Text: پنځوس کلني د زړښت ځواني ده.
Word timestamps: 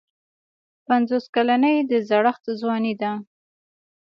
پنځوس 0.87 1.25
کلني 1.35 1.75
د 1.89 1.91
زړښت 2.09 2.43
ځواني 2.59 2.93
ده. 3.01 3.11